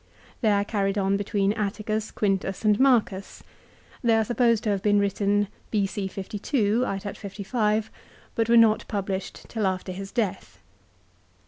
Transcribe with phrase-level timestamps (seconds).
[0.41, 3.43] They are carried on between Atticus, Quintus, and Marcus.
[4.03, 6.07] They are supposed to have been written B.C.
[6.07, 7.17] 52 (actat.
[7.17, 7.91] 55),
[8.33, 10.57] but were not published till after his death.